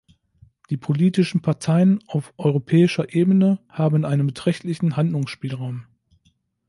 Die 0.71 0.77
politischen 0.77 1.43
Parteien 1.43 1.99
auf 2.07 2.33
europäischer 2.37 3.13
Ebene 3.13 3.59
haben 3.69 4.03
einen 4.03 4.25
beträchtlichen 4.25 4.97
Handlungsspielraum. 4.97 5.85